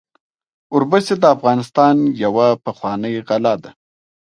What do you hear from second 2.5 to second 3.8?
پخوانۍ غله ده.